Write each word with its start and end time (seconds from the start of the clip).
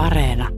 Areena. 0.00 0.48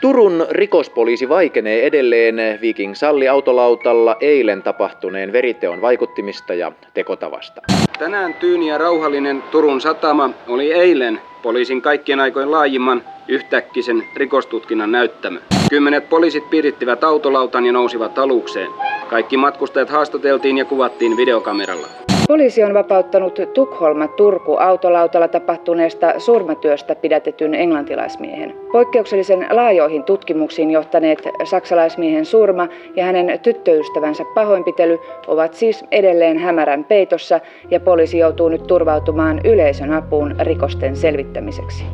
Turun 0.00 0.46
rikospoliisi 0.50 1.28
vaikenee 1.28 1.86
edelleen 1.86 2.36
Viking 2.60 2.94
Salli 2.94 3.28
autolautalla 3.28 4.16
eilen 4.20 4.62
tapahtuneen 4.62 5.32
veriteon 5.32 5.80
vaikuttimista 5.80 6.54
ja 6.54 6.72
tekotavasta. 6.94 7.60
Tänään 7.98 8.34
tyyni 8.34 8.68
ja 8.68 8.78
rauhallinen 8.78 9.42
Turun 9.42 9.80
satama 9.80 10.30
oli 10.48 10.72
eilen 10.72 11.20
poliisin 11.42 11.82
kaikkien 11.82 12.20
aikojen 12.20 12.50
laajimman 12.50 13.02
yhtäkkisen 13.28 14.04
rikostutkinnan 14.16 14.92
näyttämö. 14.92 15.40
Kymmenet 15.70 16.08
poliisit 16.08 16.50
piirittivät 16.50 17.04
autolautan 17.04 17.66
ja 17.66 17.72
nousivat 17.72 18.18
alukseen. 18.18 18.70
Kaikki 19.08 19.36
matkustajat 19.36 19.90
haastateltiin 19.90 20.58
ja 20.58 20.64
kuvattiin 20.64 21.16
videokameralla. 21.16 22.09
Poliisi 22.30 22.64
on 22.64 22.74
vapauttanut 22.74 23.38
Tukholma-Turku 23.54 24.56
autolautalla 24.56 25.28
tapahtuneesta 25.28 26.14
surmatyöstä 26.18 26.94
pidätetyn 26.94 27.54
englantilaismiehen. 27.54 28.54
Poikkeuksellisen 28.72 29.46
laajoihin 29.50 30.04
tutkimuksiin 30.04 30.70
johtaneet 30.70 31.18
saksalaismiehen 31.44 32.26
surma 32.26 32.68
ja 32.96 33.04
hänen 33.04 33.40
tyttöystävänsä 33.40 34.24
pahoinpitely 34.34 34.98
ovat 35.26 35.54
siis 35.54 35.84
edelleen 35.90 36.38
hämärän 36.38 36.84
peitossa 36.84 37.40
ja 37.70 37.80
poliisi 37.80 38.18
joutuu 38.18 38.48
nyt 38.48 38.66
turvautumaan 38.66 39.40
yleisön 39.44 39.92
apuun 39.92 40.34
rikosten 40.38 40.96
selvittämiseksi. 40.96 41.84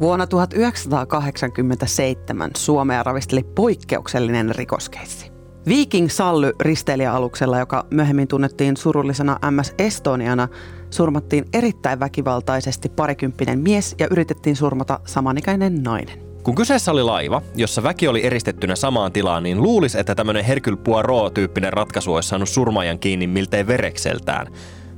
Vuonna 0.00 0.26
1987 0.26 2.50
Suomea 2.56 3.02
ravisteli 3.02 3.42
poikkeuksellinen 3.54 4.54
rikoskeissi. 4.54 5.31
Viking 5.68 6.08
Sally 6.08 6.52
risteilijäaluksella, 6.60 7.58
joka 7.58 7.86
myöhemmin 7.90 8.28
tunnettiin 8.28 8.76
surullisena 8.76 9.38
MS 9.50 9.74
Estoniana, 9.78 10.48
surmattiin 10.90 11.44
erittäin 11.52 12.00
väkivaltaisesti 12.00 12.88
parikymppinen 12.88 13.58
mies 13.58 13.94
ja 13.98 14.06
yritettiin 14.10 14.56
surmata 14.56 15.00
samanikäinen 15.04 15.82
nainen. 15.82 16.18
Kun 16.42 16.54
kyseessä 16.54 16.92
oli 16.92 17.02
laiva, 17.02 17.42
jossa 17.54 17.82
väki 17.82 18.08
oli 18.08 18.26
eristettynä 18.26 18.76
samaan 18.76 19.12
tilaan, 19.12 19.42
niin 19.42 19.62
luulisi, 19.62 20.00
että 20.00 20.14
tämmöinen 20.14 20.44
Hercule 20.44 20.76
Poirot-tyyppinen 20.76 21.72
ratkaisu 21.72 22.14
olisi 22.14 22.28
saanut 22.28 22.48
surmaajan 22.48 22.98
kiinni 22.98 23.26
miltei 23.26 23.66
verekseltään. 23.66 24.46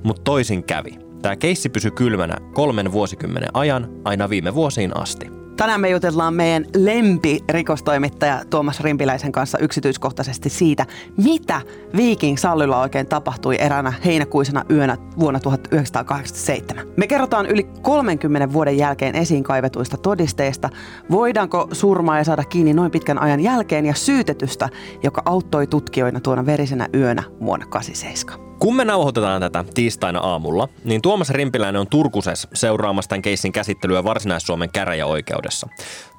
Mutta 0.03 0.23
toisin 0.23 0.65
kävi. 0.65 0.99
Tämä 1.23 1.37
keissi 1.37 1.69
pysyi 1.69 1.91
kylmänä 1.91 2.37
kolmen 2.53 2.93
vuosikymmenen 2.93 3.51
ajan 3.55 3.89
aina 4.05 4.29
viime 4.29 4.55
vuosiin 4.55 4.97
asti. 4.97 5.44
Tänään 5.57 5.81
me 5.81 5.89
jutellaan 5.89 6.35
meidän 6.35 6.65
lempirikostoimittaja 6.77 8.43
Tuomas 8.51 8.81
Rimpiläisen 8.81 9.33
kanssa 9.33 9.59
yksityiskohtaisesti 9.59 10.51
siitä, 10.51 10.87
mitä 11.25 11.61
Viking 11.97 12.37
Sallylla 12.37 12.81
oikein 12.81 13.07
tapahtui 13.07 13.57
eräänä 13.59 13.93
heinäkuisena 14.05 14.65
yönä 14.71 14.97
vuonna 15.19 15.41
1987. 15.41 16.87
Me 16.97 17.07
kerrotaan 17.07 17.47
yli 17.47 17.63
30 17.83 18.53
vuoden 18.53 18.79
jälkeen 18.79 19.15
esiin 19.15 19.45
kaivetuista 19.45 19.97
todisteista, 19.97 20.71
voidaanko 21.11 21.69
surmaa 21.73 22.25
saada 22.25 22.45
kiinni 22.45 22.75
noin 22.75 22.91
pitkän 22.91 23.23
ajan 23.23 23.41
jälkeen 23.41 23.87
ja 23.87 23.95
syytetystä, 23.95 24.69
joka 25.03 25.23
auttoi 25.25 25.67
tutkijoina 25.67 26.21
tuona 26.21 26.47
verisenä 26.47 26.89
yönä 26.95 27.23
vuonna 27.41 27.67
87. 27.67 28.44
Kun 28.59 28.77
me 28.77 28.85
nauhoitetaan 28.85 29.41
tätä 29.41 29.65
tiistaina 29.75 30.21
aamulla, 30.21 30.69
niin 30.85 31.03
Tuomas 31.03 31.31
Rimpiläinen 31.31 31.81
on 31.81 31.87
Turkuses 31.87 32.49
seuraamassa 32.55 33.09
tämän 33.09 33.23
keissin 33.23 33.53
käsittelyä 33.53 34.05
Varsinais-Suomen 34.05 34.71
käräjäoikeudessa. 34.73 35.69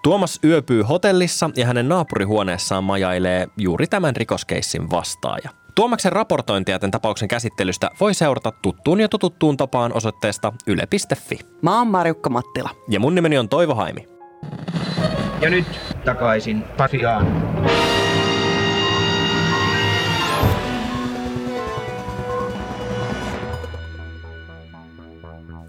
Tuomas 0.03 0.39
yöpyy 0.43 0.81
hotellissa 0.81 1.49
ja 1.55 1.65
hänen 1.65 1.89
naapurihuoneessaan 1.89 2.83
majailee 2.83 3.47
juuri 3.57 3.87
tämän 3.87 4.15
rikoskeissin 4.15 4.89
vastaaja. 4.89 5.49
Tuomaksen 5.75 6.11
raportointia 6.11 6.79
tämän 6.79 6.91
tapauksen 6.91 7.27
käsittelystä 7.27 7.89
voi 7.99 8.13
seurata 8.13 8.51
tuttuun 8.61 8.99
ja 8.99 9.09
tututtuun 9.09 9.57
tapaan 9.57 9.93
osoitteesta 9.93 10.53
yle.fi. 10.67 11.39
Mä 11.61 11.77
oon 11.77 11.87
Marjukka 11.87 12.29
Mattila. 12.29 12.69
Ja 12.89 12.99
mun 12.99 13.15
nimeni 13.15 13.37
on 13.37 13.49
Toivo 13.49 13.75
Haimi. 13.75 14.07
Ja 15.41 15.49
nyt 15.49 15.65
takaisin 16.05 16.63
Pasiaan. 16.77 17.27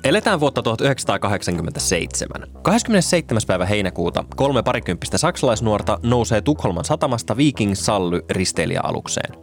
Eletään 0.06 0.40
vuotta 0.40 0.62
1987. 0.62 2.42
27. 2.62 3.42
päivä 3.46 3.66
heinäkuuta 3.66 4.24
kolme 4.36 4.62
parikymppistä 4.62 5.18
saksalaisnuorta 5.18 5.98
nousee 6.02 6.40
Tukholman 6.40 6.84
satamasta 6.84 7.36
Viking 7.36 7.74
Sally 7.74 8.20
risteilijäalukseen. 8.30 9.34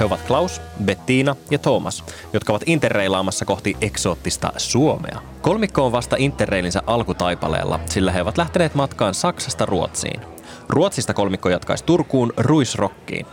He 0.00 0.04
ovat 0.04 0.22
Klaus, 0.26 0.60
Bettina 0.84 1.36
ja 1.50 1.58
Thomas, 1.58 2.04
jotka 2.32 2.52
ovat 2.52 2.62
interreilaamassa 2.66 3.44
kohti 3.44 3.76
eksoottista 3.80 4.52
Suomea. 4.56 5.20
Kolmikko 5.42 5.86
on 5.86 5.92
vasta 5.92 6.16
interreilinsä 6.18 6.82
alkutaipaleella, 6.86 7.80
sillä 7.86 8.12
he 8.12 8.22
ovat 8.22 8.38
lähteneet 8.38 8.74
matkaan 8.74 9.14
Saksasta 9.14 9.66
Ruotsiin. 9.66 10.20
Ruotsista 10.68 11.14
kolmikko 11.14 11.48
jatkaisi 11.48 11.84
Turkuun 11.84 12.32
Ruisrokkiin. 12.36 13.26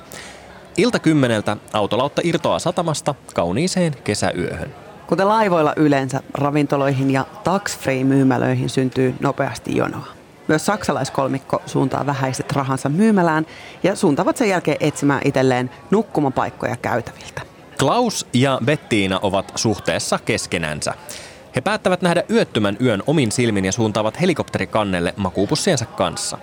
Ilta 0.77 0.99
kymmeneltä 0.99 1.57
autolautta 1.73 2.21
irtoaa 2.25 2.59
satamasta 2.59 3.15
kauniiseen 3.33 3.93
kesäyöhön. 4.03 4.75
Kuten 5.07 5.27
laivoilla 5.27 5.73
yleensä, 5.75 6.21
ravintoloihin 6.33 7.11
ja 7.11 7.25
tax-free-myymälöihin 7.43 8.69
syntyy 8.69 9.15
nopeasti 9.19 9.75
jonoa. 9.75 10.07
Myös 10.47 10.65
saksalaiskolmikko 10.65 11.61
suuntaa 11.65 12.05
vähäiset 12.05 12.51
rahansa 12.51 12.89
myymälään 12.89 13.45
ja 13.83 13.95
suuntaavat 13.95 14.37
sen 14.37 14.49
jälkeen 14.49 14.77
etsimään 14.79 15.21
itselleen 15.25 15.69
nukkumapaikkoja 15.91 16.75
käytäviltä. 16.75 17.41
Klaus 17.79 18.27
ja 18.33 18.59
Bettiina 18.65 19.19
ovat 19.21 19.51
suhteessa 19.55 20.19
keskenänsä. 20.25 20.93
He 21.55 21.61
päättävät 21.61 22.01
nähdä 22.01 22.23
yöttömän 22.29 22.77
yön 22.81 23.03
omin 23.07 23.31
silmin 23.31 23.65
ja 23.65 23.71
suuntaavat 23.71 24.21
helikopterikannelle 24.21 25.13
makuupussiensa 25.17 25.85
kanssa. 25.85 26.37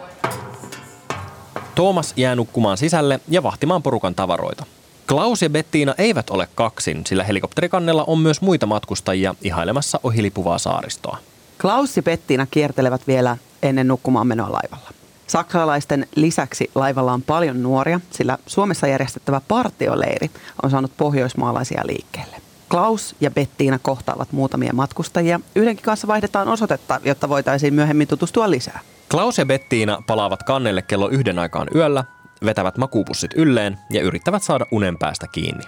Thomas 1.75 2.13
jää 2.17 2.35
nukkumaan 2.35 2.77
sisälle 2.77 3.21
ja 3.29 3.43
vahtimaan 3.43 3.83
porukan 3.83 4.15
tavaroita. 4.15 4.67
Klaus 5.09 5.43
ja 5.43 5.51
Bettiina 5.51 5.95
eivät 5.99 6.31
ole 6.31 6.49
kaksin, 6.55 7.03
sillä 7.07 7.25
helikopterikannella 7.25 8.05
on 8.07 8.19
myös 8.19 8.41
muita 8.41 8.67
matkustajia 8.67 9.35
ihailemassa 9.43 10.01
ohilipuvaa 10.03 10.59
saaristoa. 10.59 11.19
Klaus 11.61 11.97
ja 11.97 12.03
Bettiina 12.03 12.47
kiertelevät 12.51 13.07
vielä 13.07 13.37
ennen 13.63 13.89
nukkumaan 13.89 14.27
menoa 14.27 14.53
laivalla. 14.53 14.91
Saksalaisten 15.27 16.07
lisäksi 16.15 16.71
laivalla 16.75 17.13
on 17.13 17.23
paljon 17.23 17.63
nuoria, 17.63 18.01
sillä 18.11 18.39
Suomessa 18.47 18.87
järjestettävä 18.87 19.41
partioleiri 19.49 20.31
on 20.63 20.71
saanut 20.71 20.93
pohjoismaalaisia 20.97 21.83
liikkeelle. 21.85 22.44
Klaus 22.75 23.17
ja 23.21 23.31
Bettiina 23.31 23.79
kohtaavat 23.79 24.33
muutamia 24.33 24.73
matkustajia. 24.73 25.41
Yhdenkin 25.55 25.85
kanssa 25.85 26.07
vaihdetaan 26.07 26.49
osoitetta, 26.49 27.01
jotta 27.05 27.29
voitaisiin 27.29 27.75
myöhemmin 27.75 28.09
tutustua 28.09 28.51
lisää. 28.51 28.81
Klaus 29.11 29.39
ja 29.39 29.47
Bettiina 29.47 30.03
palaavat 30.07 30.43
kannelle 30.43 30.83
kello 30.83 31.09
yhden 31.09 31.39
aikaan 31.39 31.69
yöllä, 31.75 32.05
vetävät 32.45 32.79
makuupussit 32.79 33.31
ylleen 33.37 33.79
ja 33.91 34.03
yrittävät 34.03 34.43
saada 34.43 34.67
unen 34.71 34.99
päästä 34.99 35.27
kiinni. 35.33 35.65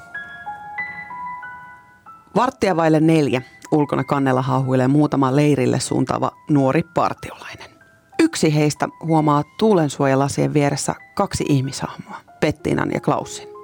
Varttia 2.37 2.77
vaille 2.77 3.01
neljä 3.01 3.43
ulkona 3.71 4.05
kannella 4.05 4.43
hauhuilee 4.43 4.89
muutama 4.89 5.37
leirille 5.37 5.81
suuntaava 5.81 6.31
nuori 6.51 6.83
partiolainen. 6.95 7.71
Yksi 8.19 8.55
heistä 8.55 8.89
huomaa 9.05 9.43
tuulensuojalasien 9.59 10.55
vieressä 10.55 10.95
kaksi 11.15 11.45
ihmishahmoa, 11.49 12.17
Pettinan 12.41 12.91
ja 12.95 13.01
Klausin. 13.01 13.56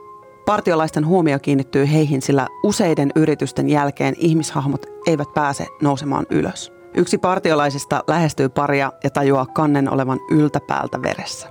Partiolaisten 0.47 1.07
huomio 1.07 1.39
kiinnittyy 1.39 1.93
heihin, 1.93 2.23
sillä 2.23 2.47
useiden 2.63 3.13
yritysten 3.17 3.69
jälkeen 3.69 4.15
ihmishahmot 4.19 4.87
eivät 5.07 5.35
pääse 5.35 5.67
nousemaan 5.83 6.27
ylös. 6.31 6.73
Yksi 6.97 7.19
partiolaisista 7.19 8.05
lähestyy 8.07 8.49
paria 8.49 8.93
ja 9.05 9.11
tajuaa 9.11 9.47
kannen 9.47 9.93
olevan 9.93 10.21
yltäpäältä 10.31 11.03
veressä. 11.03 11.49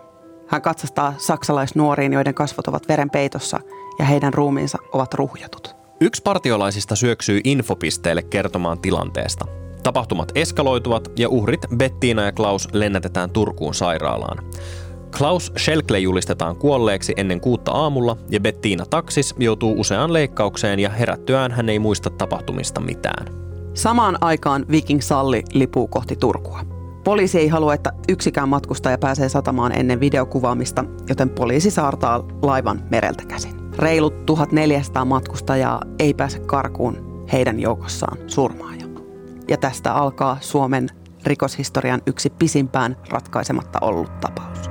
Hän 0.47 0.61
katsastaa 0.61 1.13
saksalaisnuoriin, 1.17 2.13
joiden 2.13 2.33
kasvot 2.33 2.67
ovat 2.67 2.87
verenpeitossa 2.87 3.59
ja 3.99 4.05
heidän 4.05 4.33
ruumiinsa 4.33 4.77
ovat 4.91 5.13
ruhjatut. 5.13 5.75
Yksi 6.01 6.21
partiolaisista 6.23 6.95
syöksyy 6.95 7.41
infopisteelle 7.43 8.21
kertomaan 8.21 8.79
tilanteesta. 8.79 9.45
Tapahtumat 9.83 10.31
eskaloituvat 10.35 11.11
ja 11.17 11.29
uhrit 11.29 11.61
Bettina 11.75 12.25
ja 12.25 12.31
Klaus 12.31 12.67
lennätetään 12.73 13.29
Turkuun 13.29 13.73
sairaalaan. 13.73 14.43
Klaus 15.17 15.51
Schelkle 15.57 15.99
julistetaan 15.99 16.55
kuolleeksi 16.55 17.13
ennen 17.17 17.41
kuutta 17.41 17.71
aamulla 17.71 18.17
ja 18.29 18.39
Bettina 18.39 18.85
Taksis 18.85 19.35
joutuu 19.39 19.79
useaan 19.79 20.13
leikkaukseen 20.13 20.79
ja 20.79 20.89
herättyään 20.89 21.51
hän 21.51 21.69
ei 21.69 21.79
muista 21.79 22.09
tapahtumista 22.09 22.81
mitään. 22.81 23.27
Samaan 23.73 24.17
aikaan 24.21 24.65
Viking 24.71 25.01
Salli 25.01 25.43
lipuu 25.53 25.87
kohti 25.87 26.15
Turkua. 26.15 26.59
Poliisi 27.03 27.39
ei 27.39 27.47
halua, 27.47 27.73
että 27.73 27.91
yksikään 28.09 28.49
matkustaja 28.49 28.97
pääsee 28.97 29.29
satamaan 29.29 29.71
ennen 29.71 29.99
videokuvaamista, 29.99 30.85
joten 31.09 31.29
poliisi 31.29 31.71
saartaa 31.71 32.27
laivan 32.41 32.83
mereltä 32.91 33.23
käsin. 33.25 33.71
Reilut 33.77 34.25
1400 34.25 35.05
matkustajaa 35.05 35.81
ei 35.99 36.13
pääse 36.13 36.39
karkuun 36.39 37.25
heidän 37.31 37.59
joukossaan 37.59 38.17
surmaaja. 38.27 38.85
Ja 39.47 39.57
tästä 39.57 39.93
alkaa 39.93 40.37
Suomen 40.41 40.89
rikoshistorian 41.25 42.01
yksi 42.07 42.29
pisimpään 42.29 42.97
ratkaisematta 43.09 43.79
ollut 43.81 44.19
tapaus. 44.19 44.70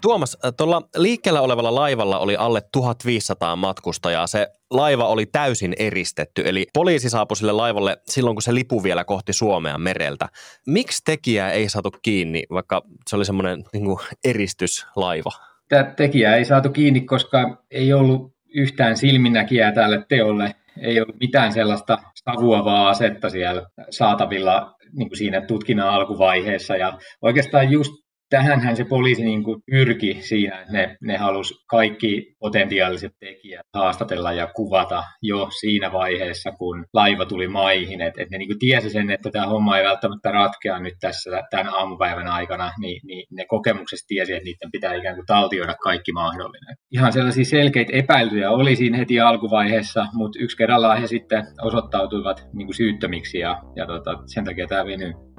Tuomas, 0.00 0.38
tuolla 0.56 0.82
liikkeellä 0.96 1.40
olevalla 1.40 1.74
laivalla 1.74 2.18
oli 2.18 2.36
alle 2.36 2.62
1500 2.72 3.56
matkustajaa. 3.56 4.26
Se 4.26 4.48
laiva 4.70 5.08
oli 5.08 5.26
täysin 5.26 5.74
eristetty, 5.78 6.42
eli 6.44 6.66
poliisi 6.74 7.10
saapui 7.10 7.36
sille 7.36 7.52
laivalle 7.52 7.96
silloin, 8.06 8.36
kun 8.36 8.42
se 8.42 8.54
lipu 8.54 8.82
vielä 8.82 9.04
kohti 9.04 9.32
Suomea 9.32 9.78
mereltä. 9.78 10.28
Miksi 10.66 11.02
tekijää 11.04 11.50
ei 11.50 11.68
saatu 11.68 11.90
kiinni, 12.02 12.42
vaikka 12.50 12.82
se 13.06 13.16
oli 13.16 13.24
semmoinen 13.24 13.64
niin 13.72 13.98
eristyslaiva? 14.24 15.30
Tämä 15.68 15.84
tekijä 15.84 16.36
ei 16.36 16.44
saatu 16.44 16.70
kiinni, 16.70 17.00
koska 17.00 17.64
ei 17.70 17.92
ollut 17.92 18.32
yhtään 18.54 18.96
silminnäkijää 18.96 19.72
tälle 19.72 20.04
teolle. 20.08 20.54
Ei 20.82 21.00
ollut 21.00 21.20
mitään 21.20 21.52
sellaista 21.52 21.98
savuavaa 22.14 22.88
asetta 22.88 23.30
siellä 23.30 23.66
saatavilla 23.90 24.74
niin 24.92 25.08
kuin 25.08 25.18
siinä 25.18 25.40
tutkinnan 25.40 25.88
alkuvaiheessa. 25.88 26.76
Ja 26.76 26.98
oikeastaan 27.22 27.70
just 27.70 28.05
tähänhän 28.30 28.76
se 28.76 28.84
poliisi 28.84 29.24
niin 29.24 29.44
kuin 29.44 29.62
pyrki 29.70 30.16
siinä, 30.20 30.60
että 30.60 30.72
ne, 30.72 30.96
ne 31.02 31.16
halusi 31.16 31.54
kaikki 31.70 32.34
potentiaaliset 32.38 33.12
tekijät 33.20 33.66
haastatella 33.74 34.32
ja 34.32 34.46
kuvata 34.46 35.02
jo 35.22 35.48
siinä 35.60 35.92
vaiheessa, 35.92 36.52
kun 36.52 36.84
laiva 36.94 37.26
tuli 37.26 37.48
maihin. 37.48 38.00
Että 38.00 38.22
et 38.22 38.30
ne 38.30 38.38
niin 38.38 38.48
kuin 38.48 38.58
tiesi 38.58 38.90
sen, 38.90 39.10
että 39.10 39.30
tämä 39.30 39.46
homma 39.46 39.78
ei 39.78 39.84
välttämättä 39.84 40.32
ratkea 40.32 40.78
nyt 40.78 40.94
tässä 41.00 41.30
tämän 41.50 41.74
aamupäivän 41.74 42.28
aikana, 42.28 42.72
niin, 42.80 43.00
niin 43.06 43.26
ne 43.30 43.44
kokemuksessa 43.48 44.06
tiesi, 44.08 44.32
että 44.32 44.44
niiden 44.44 44.70
pitää 44.72 44.94
ikään 44.94 45.14
kuin 45.14 45.26
taltioida 45.26 45.74
kaikki 45.82 46.12
mahdollinen. 46.12 46.76
Ihan 46.92 47.12
sellaisia 47.12 47.44
selkeitä 47.44 47.92
epäilyjä 47.96 48.50
oli 48.50 48.76
siinä 48.76 48.98
heti 48.98 49.20
alkuvaiheessa, 49.20 50.06
mutta 50.12 50.38
yksi 50.42 50.56
kerrallaan 50.56 51.00
he 51.00 51.06
sitten 51.06 51.44
osoittautuivat 51.62 52.46
niin 52.52 52.66
kuin 52.66 52.76
syyttömiksi 52.76 53.38
ja, 53.38 53.62
ja 53.76 53.86
tota, 53.86 54.18
sen 54.26 54.44
takia 54.44 54.66
tämä 54.66 54.86
venyy. 54.86 55.35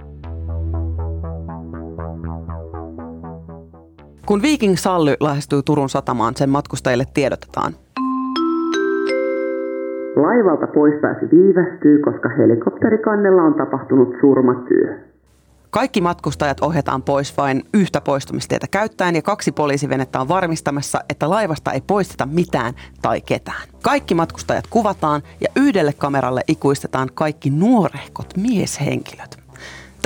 Kun 4.27 4.41
Viking 4.41 4.75
Sally 4.77 5.15
lähestyy 5.19 5.63
Turun 5.63 5.89
satamaan, 5.89 6.35
sen 6.35 6.49
matkustajille 6.49 7.03
tiedotetaan. 7.13 7.73
Laivalta 10.15 10.67
poistaisi 10.67 11.25
viivästyy, 11.31 12.01
koska 12.01 12.29
helikopterikannella 12.37 13.41
on 13.41 13.53
tapahtunut 13.53 14.15
surmatyö. 14.21 14.97
Kaikki 15.69 16.01
matkustajat 16.01 16.59
ohjataan 16.59 17.03
pois 17.03 17.37
vain 17.37 17.63
yhtä 17.73 18.01
poistumistietä 18.01 18.67
käyttäen 18.71 19.15
ja 19.15 19.21
kaksi 19.21 19.51
poliisivenettä 19.51 20.19
on 20.19 20.27
varmistamassa, 20.27 20.99
että 21.09 21.29
laivasta 21.29 21.71
ei 21.71 21.81
poisteta 21.87 22.25
mitään 22.25 22.73
tai 23.01 23.21
ketään. 23.21 23.67
Kaikki 23.83 24.13
matkustajat 24.13 24.65
kuvataan 24.69 25.21
ja 25.41 25.47
yhdelle 25.55 25.93
kameralle 25.93 26.41
ikuistetaan 26.47 27.09
kaikki 27.13 27.49
nuorehkot 27.49 28.27
mieshenkilöt. 28.37 29.36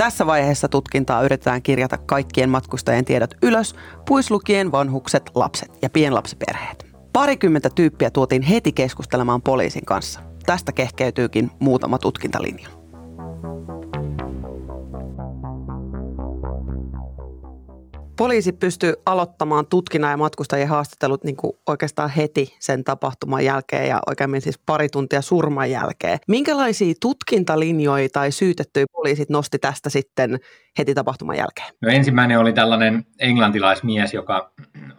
Tässä 0.02 0.26
vaiheessa 0.26 0.68
tutkintaa 0.68 1.22
yritetään 1.22 1.62
kirjata 1.62 1.98
kaikkien 1.98 2.50
matkustajien 2.50 3.04
tiedot 3.04 3.34
ylös, 3.42 3.74
puislukien 4.08 4.72
vanhukset, 4.72 5.30
lapset 5.34 5.78
ja 5.82 5.90
pienlapsiperheet. 5.90 6.86
Parikymmentä 7.12 7.70
tyyppiä 7.74 8.10
tuotiin 8.10 8.42
heti 8.42 8.72
keskustelemaan 8.72 9.42
poliisin 9.42 9.84
kanssa. 9.84 10.20
Tästä 10.46 10.72
kehkeytyykin 10.72 11.50
muutama 11.58 11.98
tutkintalinja. 11.98 12.68
Poliisi 18.22 18.52
pystyy 18.52 18.94
aloittamaan 19.06 19.66
tutkinnan 19.66 20.10
ja 20.10 20.16
matkustajien 20.16 20.68
haastattelut 20.68 21.24
niin 21.24 21.36
kuin 21.36 21.52
oikeastaan 21.66 22.10
heti 22.10 22.56
sen 22.60 22.84
tapahtuman 22.84 23.44
jälkeen 23.44 23.88
ja 23.88 24.00
oikeammin 24.06 24.40
siis 24.40 24.58
pari 24.66 24.88
tuntia 24.88 25.22
surman 25.22 25.70
jälkeen. 25.70 26.18
Minkälaisia 26.28 26.94
tutkintalinjoja 27.00 28.08
tai 28.12 28.32
syytettyjä 28.32 28.86
poliisit 28.92 29.30
nosti 29.30 29.58
tästä 29.58 29.90
sitten 29.90 30.40
heti 30.78 30.94
tapahtuman 30.94 31.36
jälkeen? 31.36 31.68
No 31.80 31.88
ensimmäinen 31.88 32.38
oli 32.38 32.52
tällainen 32.52 33.06
englantilaismies, 33.18 34.14
joka 34.14 34.52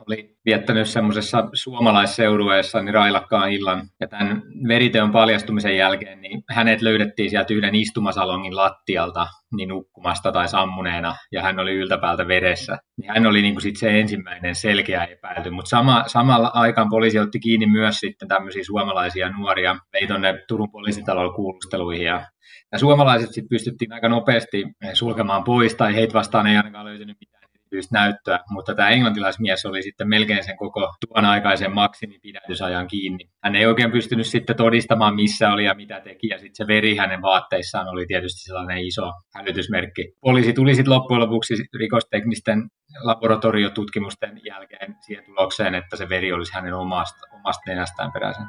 oli 0.07 0.35
viettänyt 0.45 0.89
semmoisessa 0.89 1.49
suomalaisseurueessa 1.53 2.81
niin 2.81 2.93
railakkaan 2.93 3.51
illan. 3.51 3.87
Ja 3.99 4.07
tämän 4.07 4.43
veriteon 4.67 5.11
paljastumisen 5.11 5.77
jälkeen 5.77 6.21
niin 6.21 6.43
hänet 6.49 6.81
löydettiin 6.81 7.29
sieltä 7.29 7.53
yhden 7.53 7.75
istumasalongin 7.75 8.55
lattialta 8.55 9.27
niin 9.55 9.69
nukkumasta 9.69 10.31
tai 10.31 10.47
sammuneena, 10.47 11.15
ja 11.31 11.41
hän 11.41 11.59
oli 11.59 11.73
yltäpäältä 11.73 12.27
veressä. 12.27 12.77
Niin 12.97 13.11
hän 13.13 13.25
oli 13.25 13.41
niin 13.41 13.53
kuin 13.53 13.61
sit 13.61 13.77
se 13.77 13.99
ensimmäinen 13.99 14.55
selkeä 14.55 15.03
epäilty, 15.03 15.49
mutta 15.49 15.69
sama, 15.69 16.03
samalla 16.07 16.51
aikaan 16.53 16.89
poliisi 16.89 17.19
otti 17.19 17.39
kiinni 17.39 17.65
myös 17.65 17.99
sitten 17.99 18.27
tämmöisiä 18.27 18.63
suomalaisia 18.63 19.29
nuoria, 19.29 19.75
vei 19.93 20.07
tuonne 20.07 20.43
Turun 20.47 20.71
poliisitalolla 20.71 21.33
kuulusteluihin, 21.33 22.05
ja 22.05 22.25
ja 22.71 22.79
suomalaiset 22.79 23.33
sitten 23.33 23.49
pystyttiin 23.49 23.93
aika 23.93 24.09
nopeasti 24.09 24.63
sulkemaan 24.93 25.43
pois, 25.43 25.75
tai 25.75 25.95
heitä 25.95 26.13
vastaan 26.13 26.47
ei 26.47 26.57
ainakaan 26.57 26.85
löytynyt 26.85 27.17
mitään 27.19 27.42
erityistä 27.73 27.99
näyttöä, 27.99 28.39
mutta 28.49 28.75
tämä 28.75 28.89
englantilaismies 28.89 29.65
oli 29.65 29.83
sitten 29.83 30.09
melkein 30.09 30.43
sen 30.43 30.57
koko 30.57 30.93
tuon 31.07 31.25
aikaisen 31.25 31.71
maksimipidätysajan 31.71 32.87
kiinni. 32.87 33.25
Hän 33.43 33.55
ei 33.55 33.65
oikein 33.65 33.91
pystynyt 33.91 34.27
sitten 34.27 34.55
todistamaan, 34.55 35.15
missä 35.15 35.51
oli 35.51 35.65
ja 35.65 35.73
mitä 35.73 35.99
teki, 35.99 36.27
ja 36.27 36.37
sitten 36.37 36.55
se 36.55 36.67
veri 36.67 36.95
hänen 36.95 37.21
vaatteissaan 37.21 37.87
oli 37.87 38.05
tietysti 38.05 38.41
sellainen 38.41 38.77
iso 38.77 39.11
hälytysmerkki. 39.35 40.13
Poliisi 40.21 40.53
tuli 40.53 40.75
sitten 40.75 40.93
loppujen 40.93 41.21
lopuksi 41.21 41.53
rikosteknisten 41.79 42.69
laboratoriotutkimusten 43.03 44.41
jälkeen 44.45 44.95
siihen 45.05 45.25
tulokseen, 45.25 45.75
että 45.75 45.97
se 45.97 46.09
veri 46.09 46.33
olisi 46.33 46.53
hänen 46.53 46.73
omasta, 46.73 47.27
omasta 47.33 47.61
nenästään 47.67 48.11
peräisin. 48.11 48.45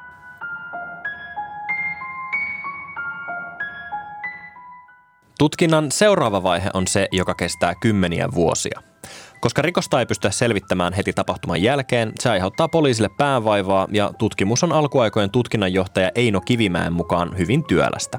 Tutkinnan 5.38 5.92
seuraava 5.92 6.42
vaihe 6.42 6.70
on 6.74 6.86
se, 6.86 7.08
joka 7.12 7.34
kestää 7.34 7.74
kymmeniä 7.74 8.28
vuosia. 8.34 8.80
Koska 9.40 9.62
rikosta 9.62 10.00
ei 10.00 10.06
pystytä 10.06 10.30
selvittämään 10.30 10.92
heti 10.92 11.12
tapahtuman 11.12 11.62
jälkeen, 11.62 12.12
se 12.20 12.30
aiheuttaa 12.30 12.68
poliisille 12.68 13.08
päänvaivaa 13.18 13.88
ja 13.92 14.12
tutkimus 14.18 14.64
on 14.64 14.72
alkuaikojen 14.72 15.30
tutkinnanjohtaja 15.30 16.10
Eino 16.14 16.40
Kivimäen 16.40 16.92
mukaan 16.92 17.38
hyvin 17.38 17.64
työlästä. 17.64 18.18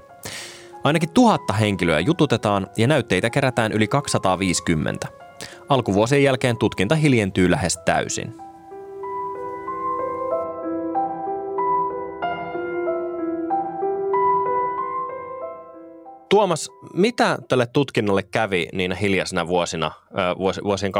Ainakin 0.84 1.10
tuhatta 1.10 1.54
henkilöä 1.54 2.00
jututetaan 2.00 2.68
ja 2.78 2.88
näytteitä 2.88 3.30
kerätään 3.30 3.72
yli 3.72 3.88
250. 3.88 5.08
Alkuvuosien 5.70 6.24
jälkeen 6.24 6.58
tutkinta 6.58 6.96
hiljentyy 6.96 7.52
lähes 7.52 7.80
täysin. 7.86 8.45
Tuomas, 16.30 16.70
mitä 16.94 17.38
tälle 17.50 17.66
tutkinnalle 17.66 18.24
kävi 18.24 18.68
niin 18.74 18.92
hiljaisena 18.92 19.48
vuosina, 19.48 19.92
vuosien 20.64 20.92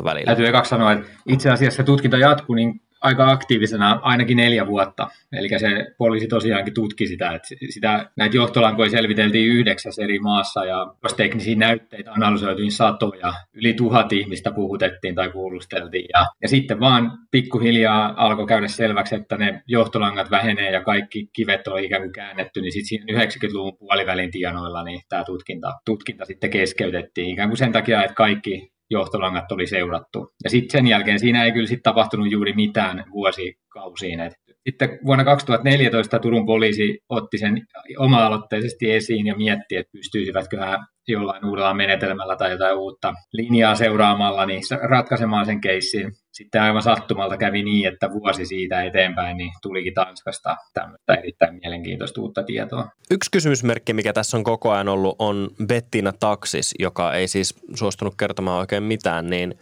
87-2016 0.00 0.04
välillä? 0.04 0.26
Täytyy 0.26 0.46
ekaksi 0.48 0.68
sanoa, 0.70 0.92
että 0.92 1.10
itse 1.26 1.50
asiassa 1.50 1.82
tutkinta 1.82 2.16
jatkuu 2.16 2.54
niin 2.54 2.80
aika 3.00 3.30
aktiivisena 3.30 4.00
ainakin 4.02 4.36
neljä 4.36 4.66
vuotta. 4.66 5.08
Eli 5.32 5.48
se 5.48 5.86
poliisi 5.98 6.28
tosiaankin 6.28 6.74
tutki 6.74 7.06
sitä, 7.06 7.30
että 7.30 7.48
sitä, 7.70 8.10
näitä 8.16 8.36
johtolankoja 8.36 8.90
selviteltiin 8.90 9.48
yhdeksäs 9.48 9.98
eri 9.98 10.18
maassa 10.18 10.64
ja 10.64 10.94
teknisiä 11.16 11.56
näytteitä 11.56 12.12
analysoitiin 12.12 12.72
satoja, 12.72 13.34
yli 13.52 13.74
tuhat 13.74 14.12
ihmistä 14.12 14.52
puhutettiin 14.52 15.14
tai 15.14 15.30
kuulusteltiin. 15.30 16.06
Ja, 16.14 16.26
ja 16.42 16.48
sitten 16.48 16.80
vaan 16.80 17.12
pikkuhiljaa 17.30 18.14
alkoi 18.16 18.46
käydä 18.46 18.68
selväksi, 18.68 19.14
että 19.14 19.36
ne 19.36 19.62
johtolangat 19.66 20.30
vähenee 20.30 20.70
ja 20.70 20.82
kaikki 20.82 21.28
kivet 21.32 21.68
oli 21.68 21.84
ikään 21.84 22.02
kuin 22.02 22.12
käännetty, 22.12 22.60
niin 22.60 22.72
sitten 22.72 22.86
siinä 22.86 23.24
90-luvun 23.24 23.78
puolivälin 23.78 24.30
tienoilla 24.30 24.84
niin 24.84 25.00
tämä 25.08 25.24
tutkinta, 25.24 25.72
tutkinta 25.84 26.24
sitten 26.24 26.50
keskeytettiin 26.50 27.30
ikään 27.30 27.48
kuin 27.48 27.58
sen 27.58 27.72
takia, 27.72 28.04
että 28.04 28.14
kaikki 28.14 28.77
johtolangat 28.90 29.52
oli 29.52 29.66
seurattu. 29.66 30.32
Ja 30.44 30.50
sitten 30.50 30.70
sen 30.70 30.86
jälkeen 30.86 31.18
siinä 31.18 31.44
ei 31.44 31.52
kyllä 31.52 31.66
sit 31.66 31.82
tapahtunut 31.82 32.30
juuri 32.30 32.52
mitään 32.52 33.04
vuosikausiin. 33.12 34.20
Et 34.20 34.32
sitten 34.68 34.98
vuonna 35.06 35.24
2014 35.24 36.18
Turun 36.18 36.46
poliisi 36.46 36.98
otti 37.08 37.38
sen 37.38 37.66
oma-aloitteisesti 37.98 38.92
esiin 38.92 39.26
ja 39.26 39.36
mietti, 39.36 39.76
että 39.76 39.92
pystyisivätkö 39.92 40.60
hän 40.60 40.86
jollain 41.08 41.44
uudella 41.44 41.74
menetelmällä 41.74 42.36
tai 42.36 42.50
jotain 42.50 42.76
uutta 42.76 43.14
linjaa 43.32 43.74
seuraamalla 43.74 44.46
niin 44.46 44.62
ratkaisemaan 44.82 45.46
sen 45.46 45.60
keissin. 45.60 46.12
Sitten 46.32 46.62
aivan 46.62 46.82
sattumalta 46.82 47.36
kävi 47.36 47.62
niin, 47.62 47.88
että 47.88 48.10
vuosi 48.10 48.46
siitä 48.46 48.82
eteenpäin 48.82 49.36
niin 49.36 49.52
tulikin 49.62 49.94
Tanskasta 49.94 50.56
tämmöistä 50.74 51.14
erittäin 51.14 51.58
mielenkiintoista 51.62 52.20
uutta 52.20 52.42
tietoa. 52.42 52.88
Yksi 53.10 53.30
kysymysmerkki, 53.30 53.92
mikä 53.92 54.12
tässä 54.12 54.36
on 54.36 54.44
koko 54.44 54.70
ajan 54.70 54.88
ollut, 54.88 55.16
on 55.18 55.50
Bettina 55.66 56.12
Taksis, 56.12 56.74
joka 56.78 57.14
ei 57.14 57.28
siis 57.28 57.54
suostunut 57.74 58.14
kertomaan 58.18 58.60
oikein 58.60 58.82
mitään, 58.82 59.30
niin 59.30 59.54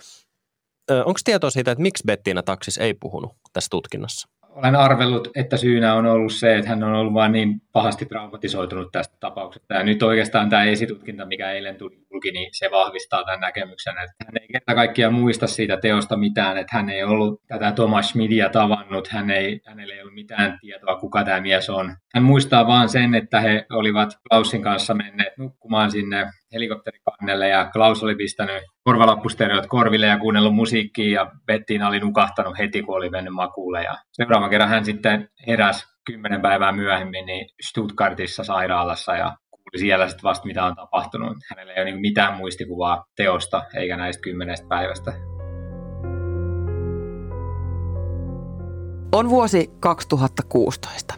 onko 0.90 1.20
tietoa 1.24 1.50
siitä, 1.50 1.70
että 1.70 1.82
miksi 1.82 2.04
Bettina 2.06 2.42
Taksis 2.42 2.78
ei 2.78 2.94
puhunut 2.94 3.32
tässä 3.52 3.68
tutkinnassa? 3.70 4.28
Olen 4.56 4.76
arvellut, 4.76 5.28
että 5.34 5.56
syynä 5.56 5.94
on 5.94 6.06
ollut 6.06 6.32
se, 6.32 6.56
että 6.56 6.68
hän 6.68 6.84
on 6.84 6.92
ollut 6.92 7.14
vain 7.14 7.32
niin 7.32 7.62
pahasti 7.72 8.06
traumatisoitunut 8.06 8.92
tästä 8.92 9.16
tapauksesta. 9.20 9.74
Ja 9.74 9.82
nyt 9.82 10.02
oikeastaan 10.02 10.50
tämä 10.50 10.64
esitutkinta, 10.64 11.26
mikä 11.26 11.52
eilen 11.52 11.76
tuli 11.76 12.05
julki, 12.16 12.30
niin 12.30 12.48
se 12.52 12.70
vahvistaa 12.70 13.24
tämän 13.24 13.40
näkemyksen, 13.40 13.94
että 13.98 14.24
hän 14.26 14.34
ei 14.40 14.48
kerta 14.52 14.74
kaikkiaan 14.74 15.14
muista 15.14 15.46
siitä 15.46 15.76
teosta 15.76 16.16
mitään, 16.16 16.58
että 16.58 16.76
hän 16.76 16.90
ei 16.90 17.04
ollut 17.04 17.40
tätä 17.48 17.72
Thomas 17.72 18.08
Schmidia 18.08 18.48
tavannut, 18.48 19.08
hän 19.08 19.30
ei, 19.30 19.60
hänellä 19.66 19.94
ei 19.94 20.00
ollut 20.00 20.14
mitään 20.14 20.58
tietoa, 20.60 20.96
kuka 20.96 21.24
tämä 21.24 21.40
mies 21.40 21.70
on. 21.70 21.96
Hän 22.14 22.24
muistaa 22.24 22.66
vaan 22.66 22.88
sen, 22.88 23.14
että 23.14 23.40
he 23.40 23.66
olivat 23.72 24.08
Klausin 24.28 24.62
kanssa 24.62 24.94
menneet 24.94 25.38
nukkumaan 25.38 25.90
sinne 25.90 26.26
helikopterikannelle 26.52 27.48
ja 27.48 27.70
Klaus 27.72 28.02
oli 28.02 28.14
pistänyt 28.14 28.62
korvalappustereot 28.84 29.66
korville 29.66 30.06
ja 30.06 30.18
kuunnellut 30.18 30.54
musiikkia 30.54 31.20
ja 31.20 31.30
Bettina 31.46 31.88
oli 31.88 32.00
nukahtanut 32.00 32.58
heti, 32.58 32.82
kun 32.82 32.96
oli 32.96 33.10
mennyt 33.10 33.34
makuulle. 33.34 33.82
Ja 33.82 33.94
seuraavan 34.12 34.50
kerran 34.50 34.68
hän 34.68 34.84
sitten 34.84 35.28
heräsi 35.46 35.86
kymmenen 36.06 36.42
päivää 36.42 36.72
myöhemmin 36.72 37.26
niin 37.26 37.46
Stuttgartissa 37.68 38.44
sairaalassa 38.44 39.16
ja 39.16 39.32
siellä 39.78 40.08
sitten 40.08 40.22
vasta, 40.22 40.46
mitä 40.46 40.64
on 40.64 40.76
tapahtunut. 40.76 41.36
Hänellä 41.50 41.72
ei 41.72 41.82
ole 41.82 41.90
niin 41.90 42.00
mitään 42.00 42.36
muistikuvaa 42.36 43.04
teosta 43.16 43.62
eikä 43.74 43.96
näistä 43.96 44.22
kymmenestä 44.22 44.66
päivästä. 44.68 45.12
On 49.12 49.30
vuosi 49.30 49.70
2016. 49.80 51.14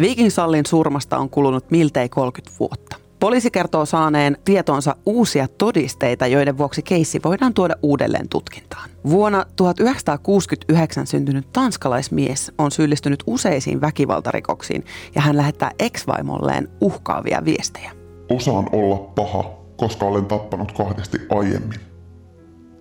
Viking 0.00 0.30
Sallin 0.30 0.66
surmasta 0.66 1.18
on 1.18 1.30
kulunut 1.30 1.70
miltei 1.70 2.08
30 2.08 2.58
vuotta. 2.60 3.01
Poliisi 3.22 3.50
kertoo 3.50 3.86
saaneen 3.86 4.36
tietoonsa 4.44 4.96
uusia 5.06 5.48
todisteita, 5.48 6.26
joiden 6.26 6.58
vuoksi 6.58 6.82
keissi 6.82 7.20
voidaan 7.24 7.54
tuoda 7.54 7.74
uudelleen 7.82 8.28
tutkintaan. 8.28 8.90
Vuonna 9.10 9.46
1969 9.56 11.06
syntynyt 11.06 11.52
tanskalaismies 11.52 12.52
on 12.58 12.70
syyllistynyt 12.70 13.22
useisiin 13.26 13.80
väkivaltarikoksiin 13.80 14.84
ja 15.14 15.20
hän 15.20 15.36
lähettää 15.36 15.70
ex-vaimolleen 15.78 16.68
uhkaavia 16.80 17.44
viestejä. 17.44 17.92
Osaan 18.28 18.68
olla 18.72 18.96
paha, 18.96 19.44
koska 19.76 20.06
olen 20.06 20.26
tappanut 20.26 20.72
kahdesti 20.72 21.18
aiemmin. 21.30 21.80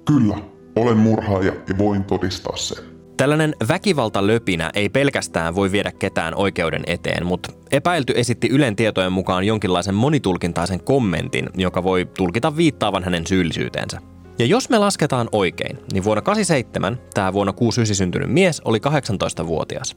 Kyllä, 0.06 0.38
olen 0.76 0.98
murhaaja 0.98 1.54
ja 1.70 1.78
voin 1.78 2.04
todistaa 2.04 2.58
sen. 2.58 2.91
Tällainen 3.22 3.56
väkivaltalöpinä 3.68 4.72
ei 4.74 4.90
pelkästään 4.90 5.56
voi 5.56 5.72
viedä 5.72 5.92
ketään 5.92 6.36
oikeuden 6.36 6.84
eteen, 6.88 7.26
mutta 7.26 7.52
epäilty 7.72 8.14
esitti 8.16 8.48
Ylen 8.48 8.76
tietojen 8.76 9.12
mukaan 9.12 9.44
jonkinlaisen 9.44 9.96
monitulkintaisen 9.96 10.84
kommentin, 10.84 11.50
joka 11.56 11.84
voi 11.84 12.10
tulkita 12.18 12.58
viittaavan 12.58 13.04
hänen 13.04 13.28
syyllisyyteensä. 13.28 14.02
Ja 14.40 14.46
jos 14.46 14.70
me 14.70 14.78
lasketaan 14.78 15.30
oikein, 15.32 15.78
niin 15.94 16.04
vuonna 16.04 16.22
87 16.22 16.98
tämä 17.14 17.34
vuonna 17.34 17.54
69 17.54 17.96
syntynyt 17.96 18.30
mies 18.30 18.62
oli 18.66 18.78
18-vuotias. 18.78 19.96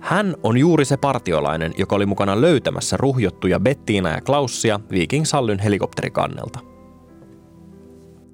Hän 0.00 0.36
on 0.42 0.58
juuri 0.58 0.84
se 0.84 0.96
partiolainen, 0.96 1.72
joka 1.78 1.96
oli 1.96 2.06
mukana 2.06 2.40
löytämässä 2.40 2.96
ruhjottuja 2.96 3.60
Bettiina 3.60 4.10
ja 4.10 4.20
Klaussia 4.20 4.80
Viking 4.90 5.24
Sallyn 5.24 5.58
helikopterikannelta. 5.58 6.58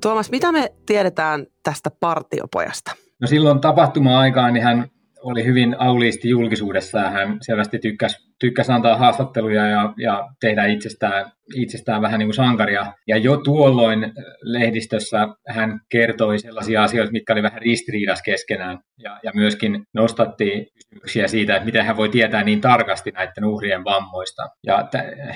Tuomas, 0.03 0.31
mitä 0.31 0.53
me 0.53 0.75
tiedetään 0.87 1.47
tästä 1.63 1.91
partiopojasta? 2.01 3.10
No 3.21 3.27
silloin 3.27 3.61
tapahtuma-aikaan 3.61 4.55
niin 4.55 4.65
hän 4.65 4.91
oli 5.23 5.45
hyvin 5.45 5.77
auliisti 5.79 6.29
julkisuudessa 6.29 6.99
ja 6.99 7.11
hän 7.11 7.39
selvästi 7.41 7.79
tykkäsi, 7.79 8.31
tykkäsi 8.39 8.73
antaa 8.73 8.97
haastatteluja 8.97 9.67
ja, 9.67 9.93
ja 9.97 10.29
tehdä 10.41 10.67
itsestään, 10.67 11.33
itsestään 11.55 12.03
vähän 12.03 12.19
niin 12.19 12.27
kuin 12.27 12.35
sankaria. 12.35 12.93
Ja 13.07 13.17
jo 13.17 13.37
tuolloin 13.37 14.13
lehdistössä 14.43 15.29
hän 15.49 15.81
kertoi 15.89 16.39
sellaisia 16.39 16.83
asioita, 16.83 17.13
mitkä 17.13 17.33
oli 17.33 17.43
vähän 17.43 17.63
ristiriidassa 17.63 18.23
keskenään 18.23 18.79
ja, 19.03 19.21
ja 19.23 19.33
myöskin 19.35 19.83
nostatti 19.95 20.67
kysymyksiä 20.75 21.29
siitä, 21.29 21.57
että 21.57 21.67
miten 21.67 21.85
hän 21.85 21.97
voi 21.97 22.09
tietää 22.09 22.45
niin 22.45 22.61
tarkasti 22.61 23.11
näiden 23.11 23.45
uhrien 23.45 23.85
vammoista. 23.85 24.49
Ja, 24.67 24.89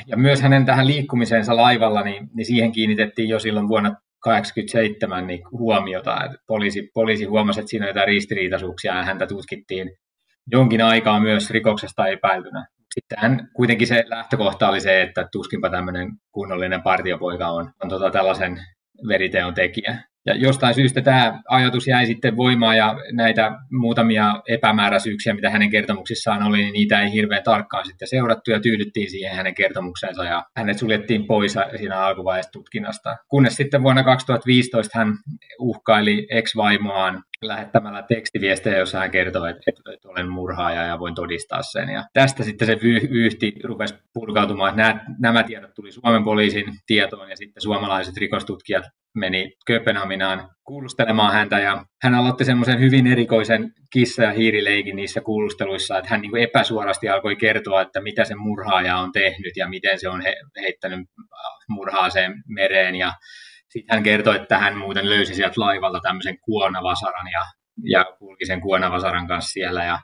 ja 0.07 0.17
myös 0.17 0.43
hänen 0.43 0.64
tähän 0.64 0.87
liikkumiseensa 0.87 1.57
laivalla, 1.57 2.03
niin, 2.03 2.29
niin 2.35 2.47
siihen 2.47 2.73
kiinnitettiin 2.73 3.29
jo 3.29 3.38
silloin 3.38 3.69
vuonna 3.69 3.97
87 4.25 5.26
niin 5.26 5.40
huomiota. 5.50 6.16
Poliisi, 6.47 6.90
poliisi 6.95 7.25
huomasi, 7.25 7.61
että 7.61 7.71
siinä 7.71 7.85
on 7.85 7.88
jotain 7.88 8.07
ristiriitaisuuksia 8.07 8.97
ja 8.97 9.02
häntä 9.02 9.26
tutkittiin 9.26 9.90
jonkin 10.47 10.83
aikaa 10.83 11.21
myös 11.21 11.50
rikoksesta 11.50 12.07
epäiltynä. 12.07 12.66
Sitten 12.95 13.19
hän, 13.19 13.49
kuitenkin 13.57 13.87
se 13.87 14.04
lähtökohta 14.07 14.69
oli 14.69 14.81
se, 14.81 15.02
että 15.02 15.28
tuskinpa 15.33 15.71
tämmöinen 15.71 16.09
kunnollinen 16.33 16.83
partiopoika 16.83 17.49
on, 17.49 17.73
on 17.83 17.88
tota 17.88 18.11
tällaisen 18.11 18.61
veriteon 19.09 19.54
tekijä. 19.54 20.02
Ja 20.26 20.35
jostain 20.35 20.75
syystä 20.75 21.00
tämä 21.00 21.43
ajatus 21.49 21.87
jäi 21.87 22.07
sitten 22.07 22.37
voimaan 22.37 22.76
ja 22.76 22.97
näitä 23.12 23.52
muutamia 23.71 24.43
epämääräisyyksiä, 24.49 25.35
mitä 25.35 25.50
hänen 25.50 25.71
kertomuksissaan 25.71 26.43
oli, 26.43 26.57
niin 26.57 26.73
niitä 26.73 27.02
ei 27.02 27.12
hirveän 27.12 27.43
tarkkaan 27.43 27.87
sitten 27.87 28.09
seurattu 28.09 28.50
ja 28.50 28.61
tyydyttiin 28.61 29.11
siihen 29.11 29.37
hänen 29.37 29.54
kertomuksensa 29.54 30.25
ja 30.25 30.45
hänet 30.57 30.78
suljettiin 30.78 31.26
pois 31.26 31.54
siinä 31.76 32.00
alkuvaiheessa 32.00 32.52
tutkinnasta. 32.52 33.16
Kunnes 33.28 33.57
sitten 33.57 33.83
vuonna 33.83 34.04
2015 34.04 34.99
hän 34.99 35.14
uhkaili 35.59 36.26
ex-vaimoaan 36.31 37.23
lähettämällä 37.43 38.02
tekstiviestejä, 38.02 38.78
jossa 38.78 38.99
hän 38.99 39.11
kertoi, 39.11 39.50
että, 39.50 39.93
että 39.95 40.09
olen 40.09 40.28
murhaaja 40.28 40.83
ja 40.83 40.99
voin 40.99 41.14
todistaa 41.14 41.62
sen. 41.62 41.88
Ja 41.88 42.04
tästä 42.12 42.45
sitten 42.45 42.66
se 42.66 42.78
vyyhti 43.11 43.54
rupesi 43.64 43.95
purkautumaan, 44.12 44.71
että 44.71 44.83
nämä, 44.83 45.04
nämä 45.19 45.43
tiedot 45.43 45.75
tuli 45.75 45.93
Suomen 45.93 46.25
poliisin 46.25 46.64
tietoon 46.87 47.31
ja 47.31 47.37
sitten 47.37 47.62
suomalaiset 47.62 48.16
rikostutkijat 48.16 48.85
meni 49.14 49.52
Kööpenhaminaan 49.66 50.49
kuulustelemaan 50.64 51.33
häntä 51.33 51.59
ja 51.59 51.85
hän 52.02 52.14
aloitti 52.14 52.44
semmoisen 52.44 52.80
hyvin 52.80 53.06
erikoisen 53.06 53.73
kissa- 53.92 54.23
ja 54.23 54.33
hiirileikin 54.33 54.97
niissä 54.97 55.21
kuulusteluissa, 55.21 55.99
että 55.99 56.11
hän 56.11 56.21
niin 56.21 56.37
epäsuorasti 56.37 57.09
alkoi 57.09 57.37
kertoa, 57.37 57.83
että 57.83 58.00
mitä 58.00 58.25
se 58.25 58.35
murhaaja 58.35 58.97
on 58.97 59.12
tehnyt 59.12 59.56
ja 59.56 59.68
miten 59.68 60.00
se 60.00 60.09
on 60.09 60.21
he, 60.21 60.37
heittänyt 60.61 61.00
murhaaseen 61.68 62.35
mereen. 62.49 62.94
Ja 62.94 63.12
sitten 63.68 63.97
hän 63.97 64.02
kertoi, 64.02 64.37
että 64.37 64.59
hän 64.59 64.76
muuten 64.76 65.11
löysi 65.11 65.35
sieltä 65.35 65.61
laivalta 65.61 66.00
tämmöisen 66.02 66.38
kuonavasaran 66.40 67.26
ja, 67.33 67.44
ja 67.90 68.04
kulki 68.18 68.47
sen 68.47 68.61
kuonavasaran 68.61 69.28
kanssa 69.28 69.52
siellä 69.52 69.85
ja 69.85 69.99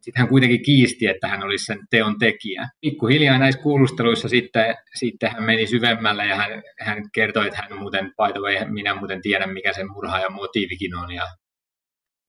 sitten 0.00 0.20
hän 0.20 0.28
kuitenkin 0.28 0.62
kiisti, 0.62 1.06
että 1.06 1.28
hän 1.28 1.42
olisi 1.42 1.64
sen 1.64 1.78
teon 1.90 2.18
tekijä. 2.18 2.68
Pikkuhiljaa 2.80 3.38
näissä 3.38 3.62
kuulusteluissa 3.62 4.28
sitten, 4.28 4.74
sitten 4.94 5.30
hän 5.32 5.42
meni 5.42 5.66
syvemmälle 5.66 6.26
ja 6.26 6.36
hän, 6.36 6.62
hän 6.80 7.02
kertoi, 7.14 7.46
että 7.46 7.58
hän 7.62 7.78
muuten, 7.78 8.04
by 8.04 8.32
the 8.32 8.40
way, 8.40 8.72
minä 8.72 8.94
muuten 8.94 9.22
tiedän, 9.22 9.52
mikä 9.52 9.72
sen 9.72 9.90
murhaajan 9.92 10.32
motiivikin 10.32 10.96
on 10.96 11.14
ja 11.14 11.26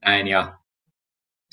näin. 0.05 0.27
Ja 0.27 0.53